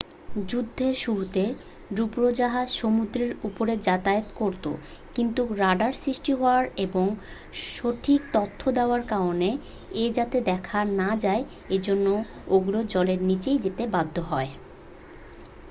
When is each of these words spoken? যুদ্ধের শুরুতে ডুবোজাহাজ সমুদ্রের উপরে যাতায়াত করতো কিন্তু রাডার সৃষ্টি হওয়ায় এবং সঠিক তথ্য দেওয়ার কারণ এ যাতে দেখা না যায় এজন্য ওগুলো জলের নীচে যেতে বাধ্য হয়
যুদ্ধের 0.49 0.93
শুরুতে 1.03 1.43
ডুবোজাহাজ 1.95 2.67
সমুদ্রের 2.79 3.31
উপরে 3.43 3.73
যাতায়াত 3.87 4.27
করতো 4.35 4.69
কিন্তু 5.15 5.41
রাডার 5.55 5.93
সৃষ্টি 6.01 6.31
হওয়ায় 6.33 6.69
এবং 6.85 7.05
সঠিক 7.69 8.21
তথ্য 8.33 8.61
দেওয়ার 8.77 9.01
কারণ 9.11 9.39
এ 9.95 10.05
যাতে 10.17 10.37
দেখা 10.51 10.79
না 10.99 11.09
যায় 11.23 11.43
এজন্য 11.69 12.07
ওগুলো 12.47 12.79
জলের 12.91 13.19
নীচে 13.29 13.51
যেতে 13.65 13.83
বাধ্য 13.95 14.15
হয় 14.29 14.49